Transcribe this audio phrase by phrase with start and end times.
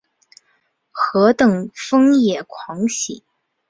[0.91, 3.23] 何等疯野狂喜？